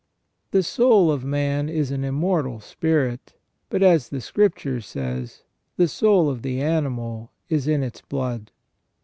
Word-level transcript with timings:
The 0.49 0.63
soul 0.63 1.11
of 1.11 1.23
man 1.23 1.69
is 1.69 1.91
an 1.91 2.03
immortal 2.03 2.59
spirit; 2.59 3.33
but, 3.69 3.83
as 3.83 4.09
the 4.09 4.19
Scriptures 4.19 4.87
says, 4.87 5.43
the 5.77 5.87
soul 5.87 6.27
of 6.27 6.41
the 6.41 6.59
animal 6.59 7.29
is 7.49 7.67
in 7.67 7.83
its 7.83 8.01
blood. 8.01 8.49